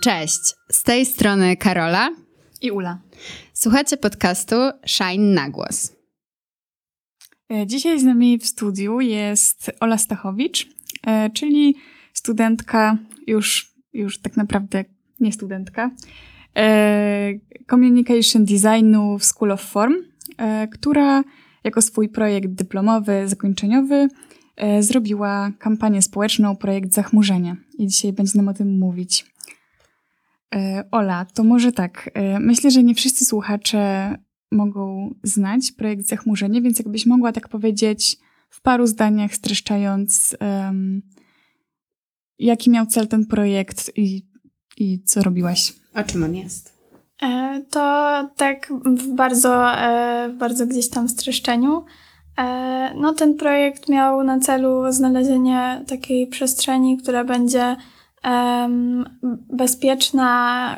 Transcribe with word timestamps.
Cześć, 0.00 0.54
z 0.70 0.82
tej 0.82 1.06
strony 1.06 1.56
Karola 1.56 2.10
i 2.62 2.70
Ula. 2.70 2.98
Słuchacie 3.52 3.96
podcastu 3.96 4.56
Shine 4.86 5.34
na 5.34 5.50
głos. 5.50 5.96
E, 7.52 7.66
dzisiaj 7.66 8.00
z 8.00 8.04
nami 8.04 8.38
w 8.38 8.46
studiu 8.46 9.00
jest 9.00 9.70
Ola 9.80 9.98
Stachowicz, 9.98 10.68
e, 11.06 11.30
czyli 11.30 11.76
studentka, 12.12 12.96
już, 13.26 13.74
już 13.92 14.18
tak 14.18 14.36
naprawdę 14.36 14.84
nie 15.20 15.32
studentka, 15.32 15.90
e, 16.56 17.32
Communication 17.70 18.44
Designu 18.44 19.18
w 19.18 19.24
School 19.24 19.52
of 19.52 19.62
Form, 19.62 19.94
która 20.72 21.24
jako 21.64 21.82
swój 21.82 22.08
projekt 22.08 22.48
dyplomowy, 22.48 23.28
zakończeniowy 23.28 24.08
zrobiła 24.80 25.52
kampanię 25.58 26.02
społeczną, 26.02 26.56
projekt 26.56 26.92
Zachmurzenia. 26.92 27.56
I 27.78 27.86
dzisiaj 27.86 28.12
będzie 28.12 28.32
nam 28.36 28.48
o 28.48 28.54
tym 28.54 28.78
mówić. 28.78 29.24
Ola, 30.90 31.24
to 31.34 31.44
może 31.44 31.72
tak. 31.72 32.10
Myślę, 32.40 32.70
że 32.70 32.82
nie 32.82 32.94
wszyscy 32.94 33.24
słuchacze 33.24 34.14
mogą 34.52 35.14
znać 35.22 35.72
projekt 35.72 36.06
Zachmurzenie, 36.06 36.62
więc 36.62 36.78
jakbyś 36.78 37.06
mogła 37.06 37.32
tak 37.32 37.48
powiedzieć 37.48 38.18
w 38.50 38.62
paru 38.62 38.86
zdaniach 38.86 39.34
streszczając, 39.34 40.36
um, 40.40 41.02
jaki 42.38 42.70
miał 42.70 42.86
cel 42.86 43.08
ten 43.08 43.26
projekt 43.26 43.90
i, 43.96 44.26
i 44.76 45.02
co 45.02 45.22
robiłaś? 45.22 45.72
O 45.94 46.02
czym 46.02 46.24
on 46.24 46.34
jest? 46.34 46.80
E, 47.22 47.62
to 47.70 47.80
tak 48.36 48.72
w 48.84 49.06
bardzo, 49.06 49.78
e, 49.78 50.28
bardzo 50.38 50.66
gdzieś 50.66 50.88
tam 50.88 51.08
streszczeniu. 51.08 51.84
E, 52.38 52.94
no 52.94 53.12
ten 53.12 53.34
projekt 53.34 53.88
miał 53.88 54.24
na 54.24 54.38
celu 54.38 54.92
znalezienie 54.92 55.84
takiej 55.86 56.26
przestrzeni, 56.26 56.98
która 56.98 57.24
będzie 57.24 57.76
bezpieczna, 59.52 60.76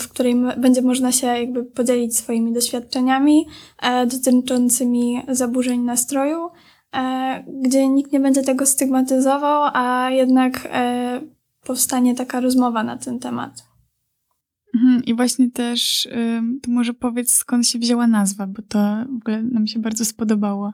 w 0.00 0.08
której 0.08 0.34
będzie 0.58 0.82
można 0.82 1.12
się 1.12 1.26
jakby 1.26 1.64
podzielić 1.64 2.16
swoimi 2.16 2.52
doświadczeniami 2.52 3.46
e, 3.82 4.06
dotyczącymi 4.06 5.22
zaburzeń 5.28 5.80
nastroju, 5.80 6.48
e, 6.94 7.44
gdzie 7.62 7.88
nikt 7.88 8.12
nie 8.12 8.20
będzie 8.20 8.42
tego 8.42 8.66
stygmatyzował, 8.66 9.70
a 9.74 10.10
jednak 10.10 10.68
e, 10.72 11.20
powstanie 11.64 12.14
taka 12.14 12.40
rozmowa 12.40 12.84
na 12.84 12.96
ten 12.96 13.18
temat. 13.18 13.64
Mhm, 14.74 15.04
I 15.04 15.14
właśnie 15.14 15.50
też, 15.50 16.08
to 16.62 16.70
może 16.70 16.94
powiedz 16.94 17.34
skąd 17.34 17.66
się 17.66 17.78
wzięła 17.78 18.06
nazwa, 18.06 18.46
bo 18.46 18.62
to 18.68 18.78
w 19.12 19.16
ogóle 19.16 19.42
nam 19.42 19.66
się 19.66 19.80
bardzo 19.80 20.04
spodobało. 20.04 20.72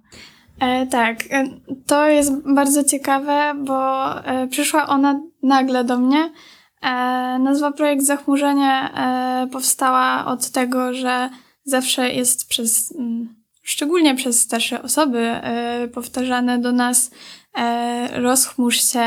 E, 0.60 0.86
tak, 0.86 1.18
e, 1.30 1.44
to 1.86 2.08
jest 2.08 2.32
bardzo 2.54 2.84
ciekawe, 2.84 3.54
bo 3.64 4.10
e, 4.24 4.46
przyszła 4.46 4.86
ona 4.86 5.20
nagle 5.42 5.84
do 5.84 5.98
mnie. 5.98 6.30
E, 6.82 6.90
nazwa 7.38 7.72
Projekt 7.72 8.02
Zachmurzenie 8.04 8.72
e, 8.72 9.48
powstała 9.52 10.26
od 10.26 10.50
tego, 10.50 10.94
że 10.94 11.30
zawsze 11.64 12.10
jest 12.12 12.48
przez, 12.48 12.94
mm, 12.98 13.34
szczególnie 13.62 14.14
przez 14.14 14.40
starsze 14.40 14.82
osoby, 14.82 15.18
e, 15.18 15.88
powtarzane 15.88 16.58
do 16.58 16.72
nas 16.72 17.10
rozchmurz 18.12 18.92
się, 18.92 19.04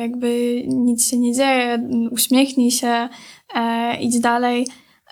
jakby 0.00 0.62
nic 0.66 1.10
się 1.10 1.18
nie 1.18 1.32
dzieje, 1.32 1.88
uśmiechnij 2.10 2.70
się, 2.70 3.08
idź 4.00 4.20
dalej. 4.20 4.66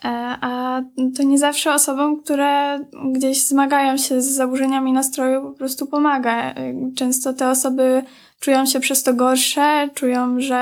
E, 0.04 0.08
a 0.40 0.82
to 1.16 1.22
nie 1.22 1.38
zawsze 1.38 1.74
osobom, 1.74 2.22
które 2.22 2.80
gdzieś 3.12 3.42
zmagają 3.42 3.96
się 3.96 4.22
z 4.22 4.26
zaburzeniami 4.26 4.92
nastroju, 4.92 5.42
po 5.42 5.52
prostu 5.52 5.86
pomaga. 5.86 6.54
E, 6.54 6.74
często 6.96 7.32
te 7.32 7.50
osoby 7.50 8.02
czują 8.40 8.66
się 8.66 8.80
przez 8.80 9.02
to 9.02 9.14
gorsze, 9.14 9.88
czują, 9.94 10.40
że 10.40 10.56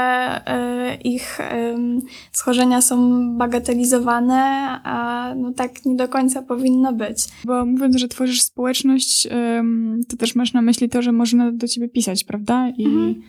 e, 0.47 0.95
ich 0.95 1.39
schorzenia 2.33 2.83
są 2.83 3.21
bagatelizowane, 3.37 4.43
a 4.84 5.27
no 5.37 5.53
tak 5.53 5.84
nie 5.84 5.97
do 5.97 6.09
końca 6.09 6.43
powinno 6.43 6.93
być. 6.93 7.25
Bo 7.45 7.67
mówiąc, 7.67 7.97
że 7.97 8.09
tworzysz 8.09 8.43
społeczność, 8.43 9.29
to 10.09 10.17
też 10.17 10.34
masz 10.34 10.53
na 10.53 10.62
myśli 10.62 10.89
to, 10.89 11.03
że 11.03 11.12
można 11.12 11.53
do 11.53 11.69
ciebie 11.69 11.89
pisać, 11.89 12.25
prawda? 12.25 12.69
I 12.69 12.84
mhm. 12.84 13.23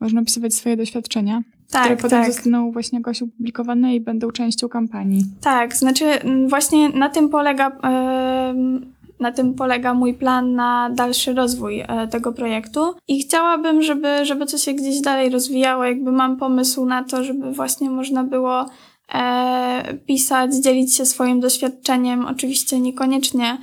Można 0.00 0.20
opisywać 0.20 0.54
swoje 0.54 0.76
doświadczenia 0.76 1.42
tak, 1.70 1.82
które 1.82 1.96
potem 1.96 2.22
tak. 2.24 2.32
zostaną 2.32 2.72
właśnie 2.72 2.98
jakoś 2.98 3.22
opublikowane 3.22 3.94
i 3.94 4.00
będą 4.00 4.30
częścią 4.30 4.68
kampanii. 4.68 5.24
Tak, 5.40 5.76
znaczy 5.76 6.04
właśnie 6.48 6.88
na 6.88 7.08
tym 7.08 7.28
polega, 7.28 7.72
na 9.20 9.32
tym 9.32 9.54
polega 9.54 9.94
mój 9.94 10.14
plan 10.14 10.54
na 10.54 10.90
dalszy 10.90 11.34
rozwój 11.34 11.80
e, 11.80 12.08
tego 12.08 12.32
projektu 12.32 12.94
i 13.08 13.22
chciałabym, 13.22 13.82
żeby, 13.82 14.24
żeby 14.24 14.46
to 14.46 14.58
się 14.58 14.72
gdzieś 14.72 15.00
dalej 15.00 15.30
rozwijało, 15.30 15.84
jakby 15.84 16.12
mam 16.12 16.36
pomysł 16.36 16.86
na 16.86 17.04
to, 17.04 17.24
żeby 17.24 17.52
właśnie 17.52 17.90
można 17.90 18.24
było 18.24 18.66
e, 19.14 19.94
pisać, 20.06 20.54
dzielić 20.54 20.96
się 20.96 21.06
swoim 21.06 21.40
doświadczeniem, 21.40 22.26
oczywiście 22.26 22.80
niekoniecznie 22.80 23.58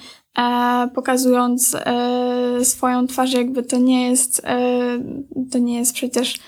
pokazując 0.95 1.75
e, 1.75 2.65
swoją 2.65 3.07
twarz, 3.07 3.33
jakby 3.33 3.63
to 3.63 3.77
nie 3.77 4.09
jest, 4.09 4.41
e, 4.43 4.69
to 5.51 5.57
nie 5.57 5.79
jest 5.79 5.93
przecież 5.93 6.39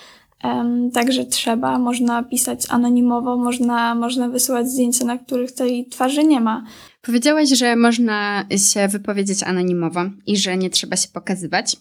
Także 0.93 1.25
trzeba, 1.25 1.79
można 1.79 2.23
pisać 2.23 2.65
anonimowo, 2.69 3.37
można, 3.37 3.95
można 3.95 4.29
wysyłać 4.29 4.69
zdjęcia, 4.69 5.05
na 5.05 5.17
których 5.17 5.51
tej 5.51 5.85
twarzy 5.85 6.23
nie 6.23 6.41
ma. 6.41 6.63
Powiedziałaś, 7.01 7.49
że 7.49 7.75
można 7.75 8.45
się 8.71 8.87
wypowiedzieć 8.87 9.43
anonimowo 9.43 10.01
i 10.27 10.37
że 10.37 10.57
nie 10.57 10.69
trzeba 10.69 10.95
się 10.95 11.07
pokazywać, 11.13 11.77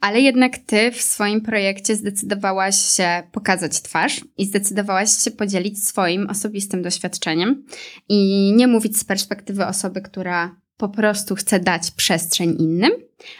ale 0.00 0.20
jednak 0.20 0.58
ty 0.58 0.90
w 0.92 1.02
swoim 1.02 1.40
projekcie 1.40 1.96
zdecydowałaś 1.96 2.76
się 2.76 3.22
pokazać 3.32 3.80
twarz 3.80 4.20
i 4.38 4.46
zdecydowałaś 4.46 5.10
się 5.10 5.30
podzielić 5.30 5.84
swoim 5.84 6.30
osobistym 6.30 6.82
doświadczeniem 6.82 7.64
i 8.08 8.52
nie 8.56 8.66
mówić 8.66 8.98
z 8.98 9.04
perspektywy 9.04 9.66
osoby, 9.66 10.00
która 10.02 10.56
po 10.78 10.88
prostu 10.88 11.34
chce 11.34 11.60
dać 11.60 11.90
przestrzeń 11.90 12.56
innym, 12.58 12.92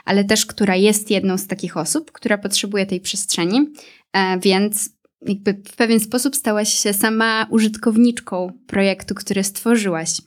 ale 0.05 0.25
też 0.25 0.47
która 0.47 0.77
jest 0.77 1.11
jedną 1.11 1.39
z 1.39 1.47
takich 1.47 1.77
osób, 1.77 2.13
która 2.13 2.39
potrzebuje 2.39 2.87
tej 2.87 3.01
przestrzeni, 3.01 3.67
e, 4.13 4.39
więc 4.39 4.91
jakby 5.27 5.55
w 5.55 5.77
pewien 5.77 6.01
sposób 6.01 6.37
stałaś 6.37 6.73
się 6.73 6.93
sama 6.93 7.47
użytkowniczką 7.51 8.53
projektu, 8.67 9.15
który 9.15 9.45
stworzyłaś. 9.45 10.21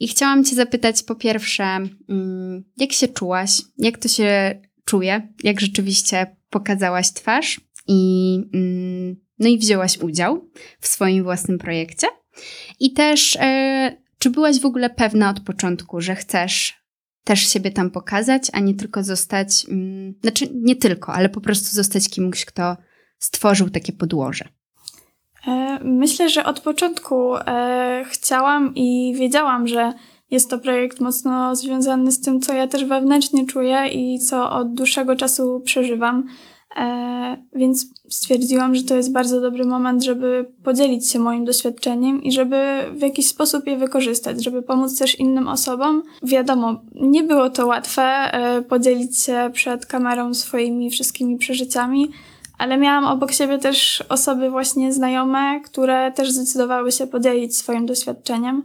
I 0.00 0.08
chciałam 0.08 0.44
Cię 0.44 0.56
zapytać 0.56 1.02
po 1.02 1.14
pierwsze, 1.14 1.64
mm, 2.08 2.64
jak 2.76 2.92
się 2.92 3.08
czułaś, 3.08 3.62
jak 3.78 3.98
to 3.98 4.08
się 4.08 4.60
czuje, 4.84 5.28
jak 5.42 5.60
rzeczywiście 5.60 6.36
pokazałaś 6.50 7.12
twarz 7.12 7.60
i, 7.86 8.34
mm, 8.54 9.16
no 9.38 9.48
i 9.48 9.58
wzięłaś 9.58 9.98
udział 9.98 10.50
w 10.80 10.86
swoim 10.86 11.24
własnym 11.24 11.58
projekcie. 11.58 12.06
I 12.80 12.92
też 12.92 13.36
e, 13.40 13.96
czy 14.20 14.30
byłaś 14.30 14.60
w 14.60 14.66
ogóle 14.66 14.90
pewna 14.90 15.30
od 15.30 15.40
początku, 15.40 16.00
że 16.00 16.14
chcesz 16.14 16.80
też 17.24 17.40
siebie 17.52 17.70
tam 17.70 17.90
pokazać, 17.90 18.42
a 18.52 18.60
nie 18.60 18.74
tylko 18.74 19.02
zostać, 19.02 19.66
mm, 19.68 20.14
znaczy 20.22 20.48
nie 20.54 20.76
tylko, 20.76 21.12
ale 21.12 21.28
po 21.28 21.40
prostu 21.40 21.76
zostać 21.76 22.08
kimś, 22.08 22.44
kto 22.44 22.76
stworzył 23.18 23.70
takie 23.70 23.92
podłoże? 23.92 24.48
E, 25.46 25.78
myślę, 25.84 26.28
że 26.28 26.44
od 26.44 26.60
początku 26.60 27.36
e, 27.36 28.04
chciałam 28.06 28.74
i 28.74 29.14
wiedziałam, 29.18 29.68
że 29.68 29.92
jest 30.30 30.50
to 30.50 30.58
projekt 30.58 31.00
mocno 31.00 31.56
związany 31.56 32.12
z 32.12 32.20
tym, 32.20 32.40
co 32.40 32.54
ja 32.54 32.66
też 32.66 32.84
wewnętrznie 32.84 33.46
czuję 33.46 33.88
i 33.88 34.18
co 34.18 34.50
od 34.50 34.74
dłuższego 34.74 35.16
czasu 35.16 35.62
przeżywam. 35.64 36.28
E, 36.76 37.36
więc 37.52 37.86
stwierdziłam, 38.08 38.74
że 38.74 38.82
to 38.82 38.96
jest 38.96 39.12
bardzo 39.12 39.40
dobry 39.40 39.64
moment, 39.64 40.04
żeby 40.04 40.52
podzielić 40.64 41.10
się 41.10 41.18
moim 41.18 41.44
doświadczeniem 41.44 42.22
i 42.22 42.32
żeby 42.32 42.56
w 42.92 43.00
jakiś 43.00 43.28
sposób 43.28 43.66
je 43.66 43.76
wykorzystać, 43.76 44.44
żeby 44.44 44.62
pomóc 44.62 44.98
też 44.98 45.18
innym 45.18 45.48
osobom. 45.48 46.02
Wiadomo, 46.22 46.80
nie 46.94 47.22
było 47.22 47.50
to 47.50 47.66
łatwe 47.66 48.02
e, 48.02 48.62
podzielić 48.62 49.22
się 49.22 49.50
przed 49.52 49.86
kamerą 49.86 50.34
swoimi 50.34 50.90
wszystkimi 50.90 51.38
przeżyciami, 51.38 52.10
ale 52.58 52.78
miałam 52.78 53.04
obok 53.04 53.32
siebie 53.32 53.58
też 53.58 54.04
osoby 54.08 54.50
właśnie 54.50 54.92
znajome, 54.92 55.60
które 55.64 56.12
też 56.12 56.30
zdecydowały 56.30 56.92
się 56.92 57.06
podzielić 57.06 57.56
swoim 57.56 57.86
doświadczeniem. 57.86 58.62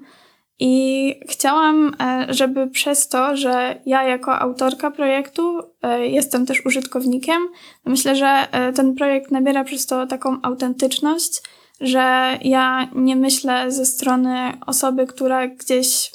I 0.59 1.13
chciałam, 1.29 1.95
e, 2.01 2.25
żeby 2.29 2.67
przez 2.67 3.07
to, 3.07 3.37
że 3.37 3.81
ja 3.85 4.03
jako 4.03 4.39
autorka 4.39 4.91
projektu 4.91 5.59
e, 5.81 6.07
jestem 6.07 6.45
też 6.45 6.65
użytkownikiem, 6.65 7.47
myślę, 7.85 8.15
że 8.15 8.47
e, 8.51 8.73
ten 8.73 8.95
projekt 8.95 9.31
nabiera 9.31 9.63
przez 9.63 9.85
to 9.85 10.07
taką 10.07 10.37
autentyczność, 10.41 11.41
że 11.81 12.37
ja 12.41 12.89
nie 12.95 13.15
myślę 13.15 13.71
ze 13.71 13.85
strony 13.85 14.53
osoby, 14.65 15.07
która 15.07 15.47
gdzieś 15.47 16.11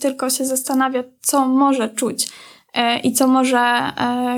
tylko 0.00 0.30
się 0.30 0.44
zastanawia, 0.44 1.04
co 1.20 1.46
może 1.46 1.88
czuć 1.88 2.28
i 3.04 3.12
co 3.12 3.26
może 3.26 3.92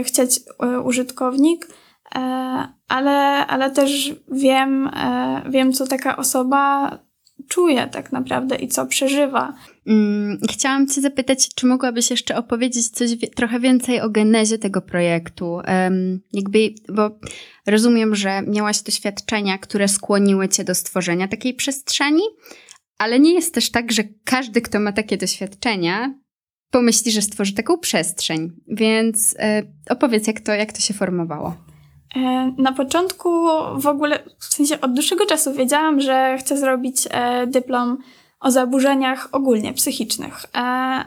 chcieć 0.04 0.40
użytkownik, 0.84 1.68
ale, 2.88 3.46
ale 3.46 3.70
też 3.70 4.14
wiem, 4.32 4.90
wiem, 5.48 5.72
co 5.72 5.86
taka 5.86 6.16
osoba 6.16 6.90
czuje 7.48 7.86
tak 7.86 8.12
naprawdę 8.12 8.56
i 8.56 8.68
co 8.68 8.86
przeżywa. 8.86 9.54
Mm, 9.86 10.38
chciałam 10.50 10.88
Cię 10.88 11.00
zapytać, 11.00 11.48
czy 11.54 11.66
mogłabyś 11.66 12.10
jeszcze 12.10 12.36
opowiedzieć 12.36 12.88
coś 12.88 13.10
trochę 13.36 13.60
więcej 13.60 14.00
o 14.00 14.10
genezie 14.10 14.58
tego 14.58 14.80
projektu? 14.80 15.52
Um, 15.52 16.20
jakby, 16.32 16.74
bo 16.88 17.18
rozumiem, 17.66 18.14
że 18.14 18.42
miałaś 18.42 18.82
doświadczenia, 18.82 19.58
które 19.58 19.88
skłoniły 19.88 20.48
Cię 20.48 20.64
do 20.64 20.74
stworzenia 20.74 21.28
takiej 21.28 21.54
przestrzeni, 21.54 22.22
ale 22.98 23.20
nie 23.20 23.34
jest 23.34 23.54
też 23.54 23.70
tak, 23.70 23.92
że 23.92 24.04
każdy, 24.24 24.60
kto 24.60 24.80
ma 24.80 24.92
takie 24.92 25.16
doświadczenia, 25.16 26.14
pomyśli, 26.70 27.12
że 27.12 27.22
stworzy 27.22 27.54
taką 27.54 27.78
przestrzeń. 27.78 28.52
Więc 28.68 29.34
e, 29.38 29.62
opowiedz, 29.90 30.26
jak 30.26 30.40
to, 30.40 30.52
jak 30.52 30.72
to 30.72 30.80
się 30.80 30.94
formowało. 30.94 31.67
E, 32.16 32.52
na 32.58 32.72
początku 32.72 33.28
w 33.76 33.86
ogóle, 33.86 34.18
w 34.38 34.44
sensie 34.44 34.80
od 34.80 34.92
dłuższego 34.92 35.26
czasu 35.26 35.52
wiedziałam, 35.52 36.00
że 36.00 36.36
chcę 36.38 36.56
zrobić 36.56 37.08
e, 37.10 37.46
dyplom 37.46 37.98
o 38.40 38.50
zaburzeniach 38.50 39.28
ogólnie 39.32 39.72
psychicznych, 39.72 40.44
e, 40.54 40.58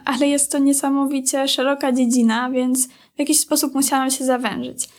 ale 0.06 0.28
jest 0.28 0.52
to 0.52 0.58
niesamowicie 0.58 1.48
szeroka 1.48 1.92
dziedzina, 1.92 2.50
więc 2.50 2.88
w 2.88 3.20
jakiś 3.20 3.40
sposób 3.40 3.76
musiałam 3.76 4.12
się 4.12 4.26
zawężyć. 4.26 4.90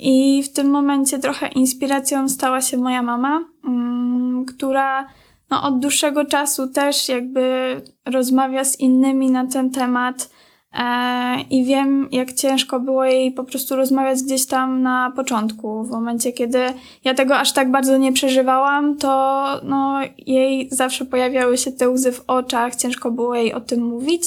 I 0.00 0.42
w 0.42 0.52
tym 0.52 0.70
momencie 0.70 1.18
trochę 1.18 1.48
inspiracją 1.48 2.28
stała 2.28 2.60
się 2.60 2.76
moja 2.76 3.02
mama, 3.02 3.44
mm, 3.64 4.44
która 4.44 5.06
no, 5.50 5.62
od 5.62 5.80
dłuższego 5.80 6.24
czasu 6.24 6.66
też 6.68 7.08
jakby 7.08 7.76
rozmawia 8.04 8.64
z 8.64 8.80
innymi 8.80 9.30
na 9.30 9.46
ten 9.46 9.70
temat 9.70 10.30
i 11.50 11.64
wiem, 11.64 12.08
jak 12.12 12.32
ciężko 12.32 12.80
było 12.80 13.04
jej 13.04 13.32
po 13.32 13.44
prostu 13.44 13.76
rozmawiać 13.76 14.22
gdzieś 14.22 14.46
tam 14.46 14.82
na 14.82 15.12
początku. 15.16 15.84
W 15.84 15.90
momencie, 15.90 16.32
kiedy 16.32 16.58
ja 17.04 17.14
tego 17.14 17.36
aż 17.36 17.52
tak 17.52 17.70
bardzo 17.70 17.96
nie 17.96 18.12
przeżywałam, 18.12 18.96
to 18.96 19.46
no, 19.64 20.00
jej 20.26 20.68
zawsze 20.70 21.04
pojawiały 21.04 21.58
się 21.58 21.72
te 21.72 21.88
łzy 21.88 22.12
w 22.12 22.24
oczach, 22.26 22.76
ciężko 22.76 23.10
było 23.10 23.34
jej 23.34 23.52
o 23.52 23.60
tym 23.60 23.80
mówić. 23.84 24.22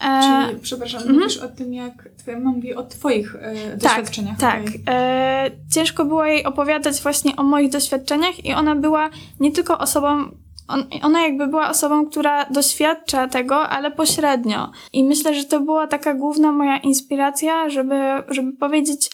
E, 0.00 0.48
Czyli, 0.48 0.60
przepraszam, 0.60 1.02
mm 1.02 1.14
-hmm. 1.14 1.18
mówisz 1.18 1.36
o 1.36 1.48
tym, 1.48 1.74
jak 1.74 2.08
twoja 2.18 2.38
mama 2.38 2.50
mówi 2.50 2.74
o 2.74 2.82
twoich 2.82 3.36
e, 3.36 3.54
tak, 3.54 3.78
doświadczeniach. 3.78 4.38
Tak, 4.38 4.60
okay. 4.60 4.94
e, 4.94 5.50
ciężko 5.74 6.04
było 6.04 6.24
jej 6.24 6.44
opowiadać 6.44 7.00
właśnie 7.00 7.36
o 7.36 7.42
moich 7.42 7.70
doświadczeniach 7.70 8.44
i 8.44 8.52
ona 8.52 8.74
była 8.74 9.10
nie 9.40 9.52
tylko 9.52 9.78
osobą, 9.78 10.28
on, 10.68 10.84
ona 11.02 11.22
jakby 11.22 11.46
była 11.46 11.68
osobą, 11.68 12.06
która 12.06 12.46
doświadcza 12.50 13.28
tego, 13.28 13.68
ale 13.68 13.90
pośrednio. 13.90 14.70
I 14.92 15.04
myślę, 15.04 15.34
że 15.34 15.44
to 15.44 15.60
była 15.60 15.86
taka 15.86 16.14
główna 16.14 16.52
moja 16.52 16.78
inspiracja, 16.78 17.70
żeby, 17.70 18.00
żeby 18.28 18.52
powiedzieć 18.52 19.10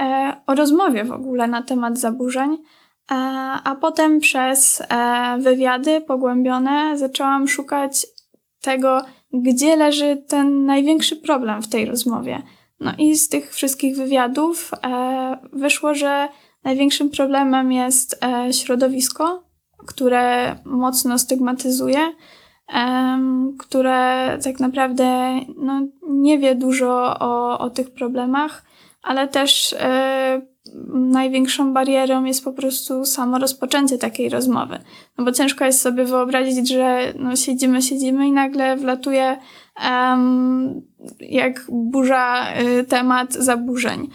e, 0.00 0.36
o 0.46 0.54
rozmowie 0.54 1.04
w 1.04 1.12
ogóle 1.12 1.46
na 1.46 1.62
temat 1.62 1.98
zaburzeń. 1.98 2.52
E, 2.52 3.14
a 3.64 3.76
potem 3.80 4.20
przez 4.20 4.82
e, 4.88 5.38
wywiady 5.38 6.00
pogłębione 6.00 6.98
zaczęłam 6.98 7.48
szukać 7.48 8.06
tego, 8.60 9.02
gdzie 9.32 9.76
leży 9.76 10.24
ten 10.28 10.64
największy 10.64 11.16
problem 11.16 11.62
w 11.62 11.68
tej 11.68 11.84
rozmowie. 11.84 12.42
No 12.80 12.92
i 12.98 13.14
z 13.14 13.28
tych 13.28 13.54
wszystkich 13.54 13.96
wywiadów 13.96 14.70
e, 14.84 15.38
wyszło, 15.52 15.94
że 15.94 16.28
największym 16.64 17.10
problemem 17.10 17.72
jest 17.72 18.24
e, 18.24 18.52
środowisko, 18.52 19.47
które 19.86 20.56
mocno 20.64 21.18
stygmatyzuje, 21.18 22.12
um, 22.74 23.56
które 23.58 24.38
tak 24.44 24.60
naprawdę 24.60 25.40
no, 25.56 25.80
nie 26.08 26.38
wie 26.38 26.54
dużo 26.54 27.16
o, 27.20 27.58
o 27.58 27.70
tych 27.70 27.90
problemach, 27.90 28.64
ale 29.02 29.28
też 29.28 29.74
e, 29.78 30.42
największą 30.94 31.72
barierą 31.72 32.24
jest 32.24 32.44
po 32.44 32.52
prostu 32.52 33.04
samo 33.04 33.38
rozpoczęcie 33.38 33.98
takiej 33.98 34.28
rozmowy. 34.28 34.78
No 35.18 35.24
bo 35.24 35.32
ciężko 35.32 35.64
jest 35.64 35.80
sobie 35.80 36.04
wyobrazić, 36.04 36.68
że 36.68 37.12
no, 37.18 37.36
siedzimy, 37.36 37.82
siedzimy 37.82 38.28
i 38.28 38.32
nagle 38.32 38.76
wlatuje 38.76 39.38
um, 39.90 40.82
jak 41.20 41.66
burza 41.68 42.46
y, 42.60 42.84
temat 42.84 43.32
zaburzeń. 43.32 44.08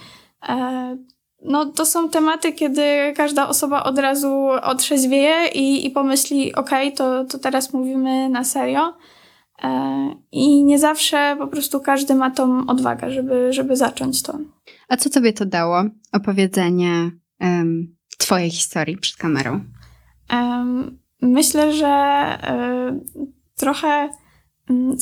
No 1.43 1.65
to 1.65 1.85
są 1.85 2.09
tematy, 2.09 2.51
kiedy 2.51 3.13
każda 3.15 3.47
osoba 3.47 3.83
od 3.83 3.97
razu 3.97 4.47
otrzeźwieje 4.61 5.47
i, 5.47 5.85
i 5.85 5.91
pomyśli, 5.91 6.55
okej, 6.55 6.87
okay, 6.87 6.97
to, 6.97 7.25
to 7.25 7.39
teraz 7.39 7.73
mówimy 7.73 8.29
na 8.29 8.43
serio. 8.43 8.93
E, 9.63 10.15
I 10.31 10.63
nie 10.63 10.79
zawsze 10.79 11.35
po 11.39 11.47
prostu 11.47 11.79
każdy 11.79 12.15
ma 12.15 12.31
tą 12.31 12.65
odwagę, 12.67 13.11
żeby, 13.11 13.53
żeby 13.53 13.75
zacząć 13.75 14.21
to. 14.21 14.37
A 14.89 14.97
co 14.97 15.09
tobie 15.09 15.33
to 15.33 15.45
dało, 15.45 15.83
opowiedzenie 16.11 17.11
um, 17.39 17.95
twojej 18.17 18.49
historii 18.49 18.97
przed 18.97 19.17
kamerą? 19.17 19.59
Um, 20.33 20.99
myślę, 21.21 21.73
że 21.73 22.25
um, 22.49 23.01
trochę, 23.57 24.09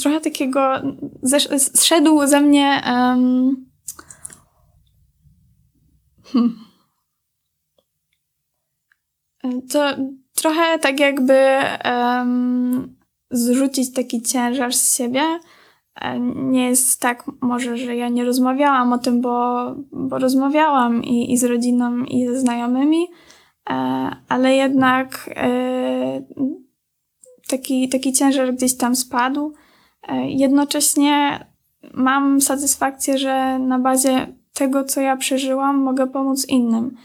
trochę 0.02 0.22
takiego 0.22 0.82
zszedł 1.58 2.28
ze 2.28 2.42
mnie 2.42 2.82
Hmm. 6.34 6.72
To 9.72 9.80
trochę 10.36 10.80
tak 10.80 11.00
jakby 11.00 11.40
um, 11.86 12.96
zrzucić 13.32 13.94
taki 13.94 14.22
ciężar 14.22 14.74
z 14.74 14.98
siebie. 14.98 15.22
E, 15.96 16.20
nie 16.36 16.70
jest 16.70 17.02
tak 17.02 17.26
może, 17.42 17.78
że 17.78 17.96
ja 17.96 18.10
nie 18.10 18.26
rozmawiałam 18.26 18.94
o 18.94 18.98
tym, 18.98 19.22
bo, 19.22 19.66
bo 19.92 20.20
rozmawiałam 20.20 21.04
i, 21.04 21.34
i 21.34 21.38
z 21.38 21.44
rodziną, 21.44 22.04
i 22.04 22.28
ze 22.28 22.40
znajomymi, 22.40 23.08
e, 23.70 23.74
ale 24.30 24.56
jednak 24.56 25.30
e, 25.36 26.22
taki, 27.48 27.90
taki 27.90 28.14
ciężar 28.14 28.54
gdzieś 28.54 28.78
tam 28.78 28.96
spadł. 28.96 29.54
Jednocześnie 30.26 31.46
mam 31.94 32.42
satysfakcję, 32.42 33.18
że 33.18 33.60
na 33.60 33.80
bazie 33.80 34.28
tego, 34.62 34.84
co 34.84 35.02
ja 35.02 35.18
przeżyłam, 35.18 35.78
mogę 35.78 36.08
pomóc 36.08 36.46
innym. 36.50 36.96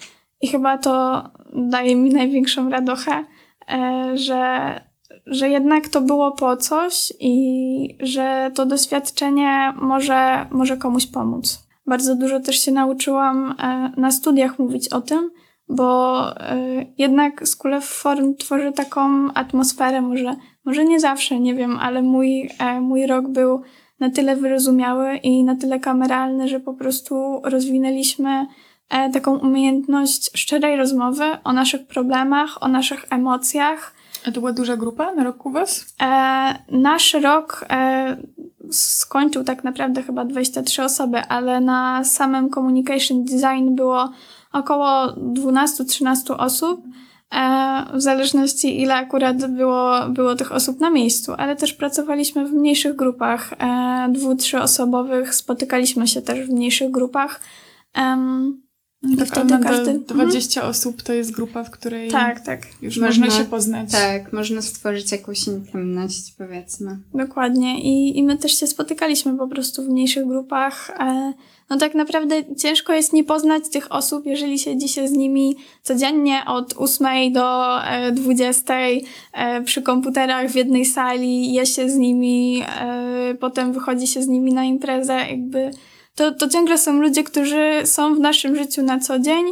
I 0.40 0.48
chyba 0.48 0.78
to 0.78 1.24
daje 1.54 1.96
mi 1.96 2.10
największą 2.10 2.70
radochę, 2.70 3.24
e, 3.68 4.12
że, 4.14 4.80
że 5.26 5.48
jednak 5.48 5.88
to 5.88 6.00
było 6.00 6.32
po 6.32 6.56
coś 6.56 7.12
i 7.20 7.98
że 8.00 8.50
to 8.54 8.66
doświadczenie 8.66 9.72
może, 9.76 10.46
może 10.50 10.76
komuś 10.76 11.06
pomóc. 11.06 11.66
Bardzo 11.86 12.16
dużo 12.16 12.40
też 12.40 12.64
się 12.64 12.72
nauczyłam 12.72 13.54
e, 13.58 13.92
na 13.96 14.10
studiach 14.10 14.58
mówić 14.58 14.88
o 14.88 15.00
tym, 15.00 15.30
bo 15.68 16.20
e, 16.40 16.56
jednak 16.98 17.48
School 17.48 17.74
of 17.74 17.84
Form 17.84 18.34
tworzy 18.36 18.72
taką 18.72 19.32
atmosferę, 19.34 20.00
może, 20.00 20.36
może 20.64 20.84
nie 20.84 21.00
zawsze, 21.00 21.40
nie 21.40 21.54
wiem, 21.54 21.78
ale 21.78 22.02
mój, 22.02 22.50
mój 22.80 23.06
rok 23.06 23.28
był 23.28 23.62
na 24.00 24.10
tyle 24.10 24.36
wyrozumiały 24.36 25.16
i 25.16 25.44
na 25.44 25.56
tyle 25.56 25.80
kameralny, 25.80 26.48
że 26.48 26.60
po 26.60 26.74
prostu 26.74 27.40
rozwinęliśmy 27.44 28.46
e, 28.90 29.10
taką 29.10 29.38
umiejętność 29.38 30.30
szczerej 30.38 30.76
rozmowy 30.76 31.24
o 31.44 31.52
naszych 31.52 31.86
problemach, 31.86 32.62
o 32.62 32.68
naszych 32.68 33.04
emocjach. 33.10 33.94
A 34.26 34.32
to 34.32 34.40
była 34.40 34.52
duża 34.52 34.76
grupa 34.76 35.14
na 35.14 35.24
roku 35.24 35.50
was? 35.50 35.94
E, 36.02 36.58
nasz 36.70 37.14
rok 37.14 37.66
e, 37.70 38.16
skończył 38.70 39.44
tak 39.44 39.64
naprawdę 39.64 40.02
chyba 40.02 40.24
23 40.24 40.84
osoby, 40.84 41.18
ale 41.18 41.60
na 41.60 42.04
samym 42.04 42.50
communication 42.50 43.24
design 43.24 43.74
było 43.74 44.10
około 44.52 45.06
12-13 45.06 46.34
osób. 46.38 46.80
E, 47.36 47.84
w 47.94 48.00
zależności 48.00 48.80
ile 48.80 48.94
akurat 48.94 49.46
było, 49.46 50.08
było 50.08 50.34
tych 50.34 50.52
osób 50.52 50.80
na 50.80 50.90
miejscu, 50.90 51.32
ale 51.38 51.56
też 51.56 51.72
pracowaliśmy 51.72 52.46
w 52.46 52.52
mniejszych 52.52 52.96
grupach, 52.96 53.52
e, 53.52 54.08
dwu, 54.12 54.34
trzyosobowych, 54.34 55.34
spotykaliśmy 55.34 56.08
się 56.08 56.22
też 56.22 56.46
w 56.46 56.50
mniejszych 56.50 56.90
grupach. 56.90 57.40
To 59.10 59.26
tak, 59.26 59.28
wtedy 59.28 59.64
każdy... 59.64 59.98
20 59.98 60.60
mhm. 60.60 60.70
osób 60.70 61.02
to 61.02 61.12
jest 61.12 61.30
grupa, 61.30 61.64
w 61.64 61.70
której 61.70 62.10
tak, 62.10 62.40
tak. 62.40 62.66
już 62.82 62.98
można, 62.98 63.26
można, 63.26 63.40
się 63.40 63.44
poznać. 63.50 63.92
Tak, 63.92 64.32
można 64.32 64.62
stworzyć 64.62 65.12
jakąś 65.12 65.46
intymność, 65.46 66.34
powiedzmy. 66.38 66.98
Dokładnie. 67.14 67.80
I, 67.80 68.18
I 68.18 68.22
my 68.22 68.36
też 68.36 68.60
się 68.60 68.66
spotykaliśmy 68.66 69.38
po 69.38 69.48
prostu 69.48 69.82
w 69.82 69.88
mniejszych 69.88 70.26
grupach. 70.26 70.90
E, 71.00 71.32
no 71.70 71.78
tak 71.78 71.94
naprawdę 71.94 72.56
ciężko 72.56 72.92
jest 72.92 73.12
nie 73.12 73.24
poznać 73.24 73.62
tych 73.68 73.92
osób, 73.92 74.26
jeżeli 74.26 74.58
siedzi 74.58 74.88
się 74.88 75.08
z 75.08 75.12
nimi 75.12 75.56
codziennie 75.82 76.42
od 76.46 76.74
8 76.76 77.32
do 77.32 77.78
20 78.12 78.74
e, 78.74 79.00
e, 79.32 79.62
przy 79.62 79.82
komputerach 79.82 80.50
w 80.50 80.54
jednej 80.54 80.84
sali, 80.84 81.52
je 81.52 81.66
się 81.66 81.90
z 81.90 81.94
nimi, 81.94 82.62
potem 83.40 83.72
wychodzi 83.72 84.06
się 84.06 84.22
z 84.22 84.28
nimi 84.28 84.52
na 84.52 84.64
imprezę, 84.64 85.14
jakby 85.14 85.70
to, 86.16 86.32
to 86.32 86.48
ciągle 86.48 86.78
są 86.78 87.00
ludzie, 87.00 87.24
którzy 87.24 87.80
są 87.84 88.14
w 88.14 88.20
naszym 88.20 88.56
życiu 88.56 88.82
na 88.82 88.98
co 88.98 89.18
dzień. 89.18 89.44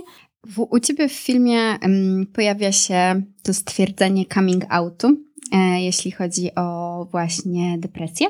W, 0.46 0.66
u 0.70 0.80
ciebie 0.80 1.08
w 1.08 1.12
filmie 1.12 1.78
um, 1.82 2.26
pojawia 2.32 2.72
się 2.72 3.22
to 3.42 3.54
stwierdzenie 3.54 4.26
coming 4.26 4.64
outu, 4.68 5.08
e, 5.52 5.82
jeśli 5.82 6.10
chodzi 6.10 6.54
o 6.54 7.08
właśnie 7.10 7.78
depresję. 7.78 8.26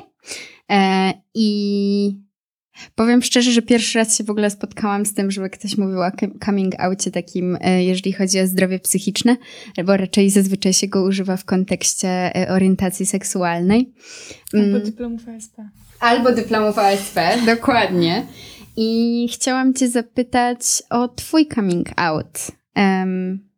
E, 0.71 1.13
I 1.33 2.24
Powiem 2.95 3.21
szczerze, 3.21 3.51
że 3.51 3.61
pierwszy 3.61 3.99
raz 3.99 4.17
się 4.17 4.23
w 4.23 4.29
ogóle 4.29 4.49
spotkałam 4.49 5.05
z 5.05 5.13
tym, 5.13 5.31
żeby 5.31 5.49
ktoś 5.49 5.77
mówił 5.77 6.01
o 6.01 6.11
coming 6.45 6.79
outie 6.79 7.11
takim, 7.11 7.57
e, 7.61 7.83
jeżeli 7.83 8.13
chodzi 8.13 8.39
o 8.39 8.47
zdrowie 8.47 8.79
psychiczne, 8.79 9.37
bo 9.85 9.97
raczej 9.97 10.29
zazwyczaj 10.29 10.73
się 10.73 10.87
go 10.87 11.03
używa 11.03 11.37
w 11.37 11.45
kontekście 11.45 12.07
e, 12.07 12.49
orientacji 12.49 13.05
seksualnej. 13.05 13.93
Albo 14.53 14.65
mm. 14.65 14.83
dyplomów 14.83 15.29
ASP. 15.29 15.55
Albo 15.99 16.31
dyplomów 16.31 16.77
ASP, 16.77 17.19
dokładnie. 17.45 18.25
I 18.77 19.29
chciałam 19.33 19.73
Cię 19.73 19.89
zapytać 19.89 20.59
o 20.89 21.07
Twój 21.07 21.47
coming 21.47 21.89
out. 21.95 22.51
Um, 22.75 23.49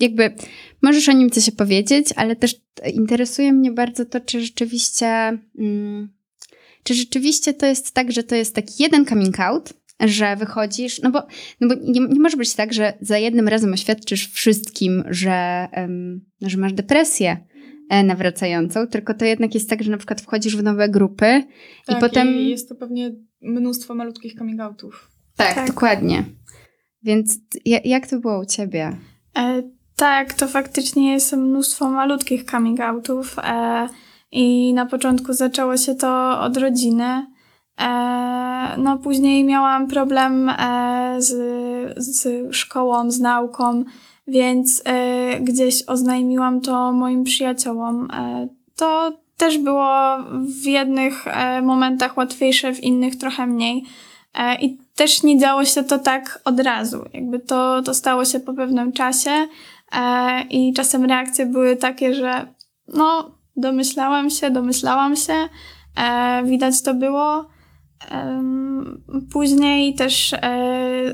jakby 0.00 0.34
możesz 0.82 1.08
o 1.08 1.12
nim 1.12 1.30
coś 1.30 1.48
opowiedzieć, 1.48 2.06
ale 2.16 2.36
też 2.36 2.60
interesuje 2.94 3.52
mnie 3.52 3.72
bardzo 3.72 4.04
to, 4.04 4.20
czy 4.20 4.40
rzeczywiście. 4.40 5.38
Um, 5.54 6.21
czy 6.84 6.94
rzeczywiście 6.94 7.54
to 7.54 7.66
jest 7.66 7.92
tak, 7.92 8.12
że 8.12 8.22
to 8.22 8.34
jest 8.34 8.54
taki 8.54 8.82
jeden 8.82 9.06
coming 9.06 9.40
out, 9.40 9.72
że 10.00 10.36
wychodzisz, 10.36 11.02
no 11.02 11.10
bo, 11.10 11.22
no 11.60 11.68
bo 11.68 11.74
nie, 11.74 12.00
nie 12.00 12.20
może 12.20 12.36
być 12.36 12.54
tak, 12.54 12.72
że 12.72 12.92
za 13.00 13.18
jednym 13.18 13.48
razem 13.48 13.72
oświadczysz 13.72 14.28
wszystkim, 14.28 15.04
że, 15.10 15.68
um, 15.76 16.20
że 16.40 16.58
masz 16.58 16.72
depresję 16.72 17.36
e, 17.90 18.04
nawracającą, 18.04 18.86
tylko 18.86 19.14
to 19.14 19.24
jednak 19.24 19.54
jest 19.54 19.70
tak, 19.70 19.82
że 19.82 19.90
na 19.90 19.96
przykład 19.96 20.20
wchodzisz 20.20 20.56
w 20.56 20.62
nowe 20.62 20.88
grupy 20.88 21.44
tak, 21.86 21.98
i 21.98 22.00
potem... 22.00 22.28
I 22.28 22.48
jest 22.48 22.68
to 22.68 22.74
pewnie 22.74 23.14
mnóstwo 23.40 23.94
malutkich 23.94 24.34
coming 24.34 24.60
outów. 24.60 25.10
Tak, 25.36 25.54
tak. 25.54 25.66
dokładnie. 25.66 26.24
Więc 27.02 27.38
jak 27.64 28.06
to 28.06 28.18
było 28.18 28.40
u 28.40 28.46
ciebie? 28.46 28.96
E, 29.38 29.62
tak, 29.96 30.34
to 30.34 30.48
faktycznie 30.48 31.12
jest 31.12 31.32
mnóstwo 31.32 31.90
malutkich 31.90 32.44
coming 32.44 32.80
outów. 32.80 33.36
E, 33.38 33.88
i 34.32 34.74
na 34.74 34.86
początku 34.86 35.32
zaczęło 35.32 35.76
się 35.76 35.94
to 35.94 36.40
od 36.40 36.56
rodziny. 36.56 37.26
E, 37.80 38.74
no, 38.78 38.98
później 38.98 39.44
miałam 39.44 39.88
problem 39.88 40.48
e, 40.48 41.16
z, 41.18 41.34
z 41.96 42.54
szkołą, 42.54 43.10
z 43.10 43.20
nauką, 43.20 43.84
więc 44.26 44.82
e, 44.84 45.40
gdzieś 45.40 45.82
oznajmiłam 45.86 46.60
to 46.60 46.92
moim 46.92 47.24
przyjaciołom. 47.24 48.08
To 48.76 49.12
też 49.36 49.58
było 49.58 50.16
w 50.62 50.64
jednych 50.64 51.24
momentach 51.62 52.16
łatwiejsze, 52.16 52.74
w 52.74 52.82
innych 52.82 53.18
trochę 53.18 53.46
mniej. 53.46 53.84
I 54.60 54.78
też 54.96 55.22
nie 55.22 55.38
działo 55.38 55.64
się 55.64 55.82
to 55.84 55.98
tak 55.98 56.40
od 56.44 56.60
razu. 56.60 57.04
Jakby 57.14 57.38
to, 57.38 57.82
to 57.82 57.94
stało 57.94 58.24
się 58.24 58.40
po 58.40 58.54
pewnym 58.54 58.92
czasie 58.92 59.30
i 60.50 60.72
czasem 60.72 61.04
reakcje 61.04 61.46
były 61.46 61.76
takie, 61.76 62.14
że 62.14 62.46
no, 62.88 63.30
Domyślałam 63.56 64.30
się, 64.30 64.50
domyślałam 64.50 65.16
się. 65.16 65.32
E, 65.96 66.42
widać 66.44 66.82
to 66.82 66.94
było. 66.94 67.48
E, 68.10 68.42
później 69.32 69.94
też 69.94 70.32
e, 70.32 70.38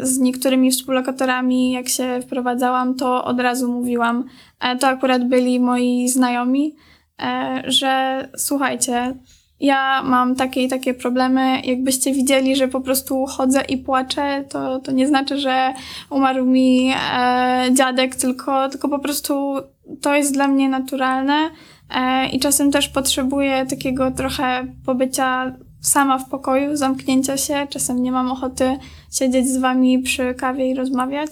z 0.00 0.18
niektórymi 0.18 0.70
współlokatorami, 0.70 1.72
jak 1.72 1.88
się 1.88 2.20
wprowadzałam, 2.22 2.94
to 2.94 3.24
od 3.24 3.40
razu 3.40 3.72
mówiłam. 3.72 4.24
E, 4.60 4.76
to 4.76 4.86
akurat 4.86 5.28
byli 5.28 5.60
moi 5.60 6.08
znajomi, 6.08 6.76
e, 7.22 7.62
że 7.66 8.28
słuchajcie, 8.36 9.14
ja 9.60 10.02
mam 10.02 10.34
takie 10.34 10.62
i 10.62 10.68
takie 10.68 10.94
problemy. 10.94 11.60
Jakbyście 11.64 12.12
widzieli, 12.12 12.56
że 12.56 12.68
po 12.68 12.80
prostu 12.80 13.26
chodzę 13.26 13.62
i 13.68 13.78
płaczę, 13.78 14.44
to, 14.48 14.78
to 14.78 14.92
nie 14.92 15.08
znaczy, 15.08 15.38
że 15.38 15.74
umarł 16.10 16.46
mi 16.46 16.92
e, 17.12 17.68
dziadek, 17.72 18.16
tylko, 18.16 18.68
tylko 18.68 18.88
po 18.88 18.98
prostu 18.98 19.54
to 20.02 20.14
jest 20.14 20.32
dla 20.32 20.48
mnie 20.48 20.68
naturalne. 20.68 21.50
E, 21.94 22.28
I 22.28 22.40
czasem 22.40 22.72
też 22.72 22.88
potrzebuję 22.88 23.66
takiego 23.66 24.10
trochę 24.10 24.66
pobycia 24.86 25.56
sama 25.80 26.18
w 26.18 26.28
pokoju, 26.28 26.76
zamknięcia 26.76 27.36
się. 27.36 27.66
Czasem 27.70 28.02
nie 28.02 28.12
mam 28.12 28.30
ochoty 28.30 28.78
siedzieć 29.12 29.48
z 29.48 29.56
wami 29.56 29.98
przy 29.98 30.34
kawie 30.34 30.70
i 30.70 30.74
rozmawiać. 30.74 31.30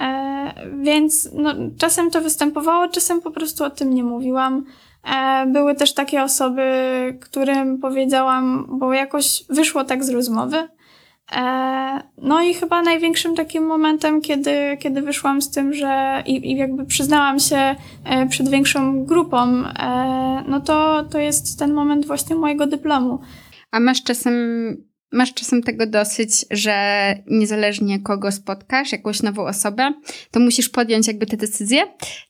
E, 0.00 0.54
więc 0.82 1.28
no, 1.34 1.54
czasem 1.78 2.10
to 2.10 2.20
występowało, 2.20 2.88
czasem 2.88 3.20
po 3.20 3.30
prostu 3.30 3.64
o 3.64 3.70
tym 3.70 3.94
nie 3.94 4.04
mówiłam. 4.04 4.64
E, 5.14 5.46
były 5.46 5.74
też 5.74 5.94
takie 5.94 6.22
osoby, 6.22 6.62
którym 7.20 7.78
powiedziałam, 7.78 8.66
bo 8.78 8.92
jakoś 8.92 9.44
wyszło 9.48 9.84
tak 9.84 10.04
z 10.04 10.10
rozmowy, 10.10 10.68
no 12.22 12.42
i 12.42 12.54
chyba 12.54 12.82
największym 12.82 13.36
takim 13.36 13.66
momentem, 13.66 14.20
kiedy, 14.20 14.76
kiedy 14.80 15.02
wyszłam 15.02 15.42
z 15.42 15.50
tym, 15.50 15.74
że 15.74 16.22
i, 16.26 16.50
i 16.50 16.56
jakby 16.56 16.86
przyznałam 16.86 17.40
się 17.40 17.76
e, 18.04 18.26
przed 18.28 18.48
większą 18.48 19.04
grupą, 19.04 19.64
e, 19.66 20.44
no 20.48 20.60
to, 20.60 21.04
to 21.10 21.18
jest 21.18 21.58
ten 21.58 21.72
moment 21.72 22.06
właśnie 22.06 22.36
mojego 22.36 22.66
dyplomu. 22.66 23.20
A 23.70 23.80
masz 23.80 24.02
czasem, 24.02 24.34
masz 25.12 25.34
czasem 25.34 25.62
tego 25.62 25.86
dosyć, 25.86 26.46
że 26.50 27.14
niezależnie 27.26 28.00
kogo 28.00 28.32
spotkasz, 28.32 28.92
jakąś 28.92 29.22
nową 29.22 29.46
osobę, 29.46 29.92
to 30.30 30.40
musisz 30.40 30.68
podjąć 30.68 31.06
jakby 31.06 31.26
tę 31.26 31.36
decyzję, 31.36 31.82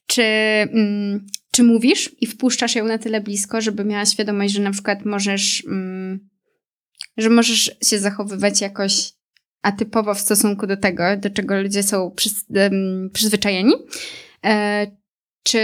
czy, 0.07 0.23
mm, 0.23 1.27
czy 1.53 1.63
mówisz 1.63 2.11
i 2.21 2.27
wpuszczasz 2.27 2.75
ją 2.75 2.85
na 2.85 2.99
tyle 2.99 3.21
blisko, 3.21 3.61
żeby 3.61 3.85
miała 3.85 4.07
świadomość, 4.07 4.55
że 4.55 4.63
na 4.63 4.71
przykład 4.71 5.05
możesz... 5.05 5.65
Mm, 5.67 6.29
że 7.19 7.31
możesz 7.31 7.77
się 7.83 7.99
zachowywać 7.99 8.61
jakoś 8.61 9.13
atypowo 9.63 10.15
w 10.15 10.21
stosunku 10.21 10.67
do 10.67 10.77
tego, 10.77 11.03
do 11.17 11.31
czego 11.31 11.63
ludzie 11.63 11.83
są 11.83 12.11
przyz, 12.11 12.45
przyzwyczajeni. 13.13 13.73
E, 14.45 14.87
czy, 15.43 15.61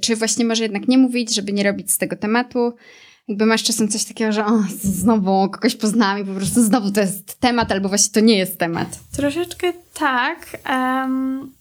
czy 0.00 0.16
właśnie 0.16 0.44
może 0.44 0.62
jednak 0.62 0.88
nie 0.88 0.98
mówić, 0.98 1.34
żeby 1.34 1.52
nie 1.52 1.64
robić 1.64 1.92
z 1.92 1.98
tego 1.98 2.16
tematu? 2.16 2.74
Jakby 3.28 3.46
masz 3.46 3.62
czasem 3.62 3.88
coś 3.88 4.04
takiego, 4.04 4.32
że 4.32 4.46
o, 4.46 4.64
znowu 4.82 5.50
kogoś 5.50 5.76
poznałam 5.76 6.22
i 6.22 6.24
po 6.24 6.34
prostu 6.34 6.62
znowu 6.64 6.90
to 6.90 7.00
jest 7.00 7.40
temat, 7.40 7.72
albo 7.72 7.88
właśnie 7.88 8.12
to 8.12 8.20
nie 8.20 8.38
jest 8.38 8.58
temat. 8.58 8.98
Troszeczkę 9.16 9.72
tak. 9.94 10.58
Um, 10.70 11.52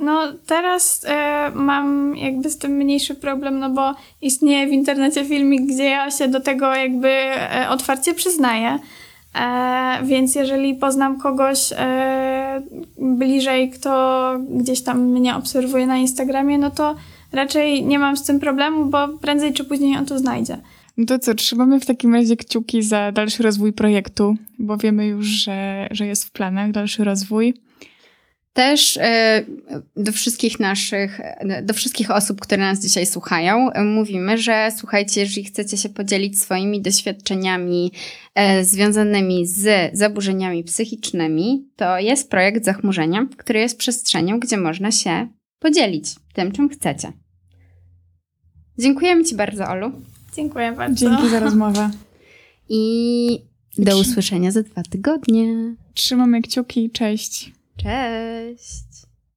no 0.00 0.32
teraz 0.46 1.04
e, 1.08 1.50
mam 1.54 2.16
jakby 2.16 2.50
z 2.50 2.58
tym 2.58 2.72
mniejszy 2.72 3.14
problem, 3.14 3.58
no 3.58 3.70
bo 3.70 3.94
istnieje 4.22 4.66
w 4.66 4.72
internecie 4.72 5.24
filmik, 5.24 5.62
gdzie 5.62 5.84
ja 5.84 6.10
się 6.10 6.28
do 6.28 6.40
tego 6.40 6.74
jakby 6.74 7.08
e, 7.08 7.66
otwarcie 7.68 8.14
przyznaję. 8.14 8.78
E, 9.34 9.98
więc 10.04 10.34
jeżeli 10.34 10.74
poznam 10.74 11.20
kogoś 11.20 11.72
e, 11.72 12.62
bliżej, 12.98 13.70
kto 13.70 14.32
gdzieś 14.50 14.82
tam 14.82 15.00
mnie 15.00 15.36
obserwuje 15.36 15.86
na 15.86 15.96
Instagramie, 15.96 16.58
no 16.58 16.70
to 16.70 16.94
raczej 17.32 17.84
nie 17.84 17.98
mam 17.98 18.16
z 18.16 18.22
tym 18.22 18.40
problemu, 18.40 18.86
bo 18.86 19.08
prędzej 19.08 19.52
czy 19.52 19.64
później 19.64 19.96
on 19.96 20.06
to 20.06 20.18
znajdzie. 20.18 20.58
No 20.96 21.06
to 21.06 21.18
co, 21.18 21.34
trzymamy 21.34 21.80
w 21.80 21.86
takim 21.86 22.14
razie 22.14 22.36
kciuki 22.36 22.82
za 22.82 23.12
dalszy 23.12 23.42
rozwój 23.42 23.72
projektu, 23.72 24.36
bo 24.58 24.76
wiemy 24.76 25.06
już, 25.06 25.26
że, 25.26 25.88
że 25.90 26.06
jest 26.06 26.24
w 26.24 26.30
planach 26.30 26.72
dalszy 26.72 27.04
rozwój. 27.04 27.54
Też 28.54 28.96
e, 28.96 29.44
do 29.96 30.12
wszystkich 30.12 30.60
naszych, 30.60 31.20
do 31.62 31.74
wszystkich 31.74 32.10
osób, 32.10 32.40
które 32.40 32.62
nas 32.62 32.80
dzisiaj 32.80 33.06
słuchają, 33.06 33.70
mówimy, 33.84 34.38
że 34.38 34.68
słuchajcie, 34.78 35.20
jeżeli 35.20 35.44
chcecie 35.44 35.76
się 35.76 35.88
podzielić 35.88 36.40
swoimi 36.40 36.82
doświadczeniami 36.82 37.92
e, 38.34 38.64
związanymi 38.64 39.46
z 39.46 39.90
zaburzeniami 39.98 40.64
psychicznymi, 40.64 41.68
to 41.76 41.98
jest 41.98 42.30
projekt 42.30 42.64
Zachmurzenia, 42.64 43.26
który 43.36 43.60
jest 43.60 43.78
przestrzenią, 43.78 44.40
gdzie 44.40 44.56
można 44.56 44.92
się 44.92 45.28
podzielić 45.58 46.06
tym, 46.32 46.52
czym 46.52 46.68
chcecie. 46.68 47.12
Dziękujemy 48.78 49.24
Ci 49.24 49.34
bardzo, 49.36 49.68
Olu. 49.68 49.92
Dziękuję 50.36 50.72
bardzo. 50.72 50.96
Dzięki 50.96 51.28
za 51.28 51.40
rozmowę. 51.40 51.90
I 52.68 53.38
do 53.78 53.98
usłyszenia 53.98 54.50
za 54.50 54.62
dwa 54.62 54.82
tygodnie. 54.82 55.74
Trzymamy 55.94 56.42
kciuki. 56.42 56.90
Cześć. 56.90 57.52
Cześć! 57.76 59.03